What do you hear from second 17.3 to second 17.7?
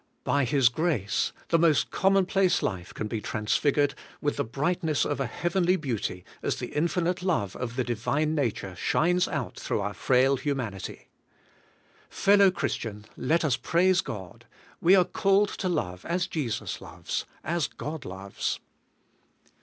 as